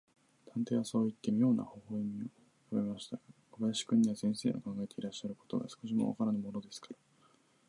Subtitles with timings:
[0.51, 2.25] 探偵はそういって、みょうな微笑を
[2.71, 6.95] うかべましたが、小林君には、先生の考えていらっしゃることが、少しもわからぬものですから、